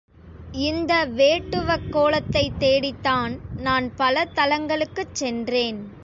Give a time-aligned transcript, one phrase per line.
[0.61, 3.33] இந்த வேட்டுவக் கோலத்தைத் தேடித்தான்
[3.57, 5.79] நான் பல தலங்களுக்குச் சென்றேன்.